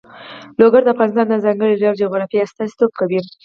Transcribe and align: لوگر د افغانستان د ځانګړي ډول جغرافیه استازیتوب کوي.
لوگر 0.59 0.81
د 0.83 0.87
افغانستان 0.93 1.25
د 1.29 1.35
ځانګړي 1.45 1.73
ډول 1.81 1.95
جغرافیه 2.03 2.43
استازیتوب 2.45 2.91
کوي. 2.99 3.19